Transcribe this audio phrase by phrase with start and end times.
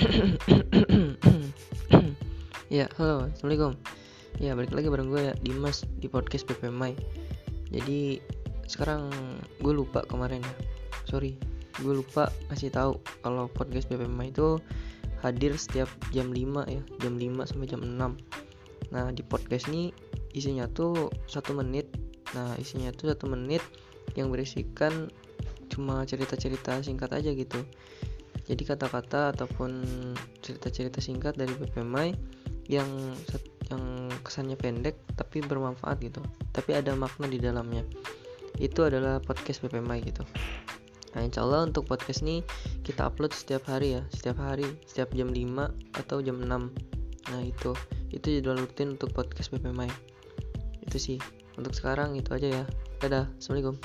[2.70, 3.76] Ya, halo, assalamualaikum.
[4.40, 6.96] Ya, balik lagi bareng gue Dimas di podcast PPMI.
[7.68, 8.16] Jadi
[8.64, 9.12] sekarang
[9.60, 10.54] gue lupa kemarin ya,
[11.04, 11.36] sorry,
[11.82, 14.56] gue lupa kasih tahu kalau podcast PPMI itu
[15.20, 18.00] hadir setiap jam 5 ya, jam 5 sampai jam 6.
[18.94, 19.92] Nah di podcast ini
[20.32, 21.92] isinya tuh satu menit.
[22.32, 23.60] Nah isinya tuh satu menit
[24.16, 25.12] yang berisikan
[25.68, 27.60] cuma cerita-cerita singkat aja gitu.
[28.50, 29.70] Jadi kata-kata ataupun
[30.42, 32.10] cerita-cerita singkat dari PPMI
[32.66, 32.90] yang
[33.70, 36.18] yang kesannya pendek tapi bermanfaat gitu.
[36.50, 37.86] Tapi ada makna di dalamnya.
[38.58, 40.26] Itu adalah podcast PPMI gitu.
[41.14, 42.42] Nah insya Allah untuk podcast ini
[42.82, 44.02] kita upload setiap hari ya.
[44.10, 46.50] Setiap hari setiap jam 5 atau jam 6
[47.30, 47.70] nah itu
[48.10, 49.86] itu jadwal rutin untuk podcast PPMI
[50.82, 51.18] itu sih.
[51.54, 52.64] Untuk sekarang itu aja ya.
[52.98, 53.30] Dadah.
[53.38, 53.78] Assalamualaikum